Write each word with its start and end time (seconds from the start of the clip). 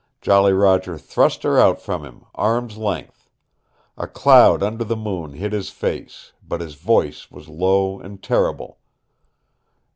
Jolly 0.19 0.51
Roger 0.51 0.97
thrust 0.97 1.43
her 1.43 1.59
out 1.59 1.79
from 1.79 2.03
him, 2.03 2.25
arm's 2.33 2.75
length. 2.75 3.29
A 3.99 4.07
cloud 4.07 4.63
under 4.63 4.83
the 4.83 4.95
moon 4.95 5.33
hid 5.33 5.51
his 5.53 5.69
face. 5.69 6.33
But 6.41 6.59
his 6.59 6.73
voice 6.73 7.29
was 7.29 7.47
low, 7.47 7.99
and 7.99 8.19
terrible. 8.19 8.79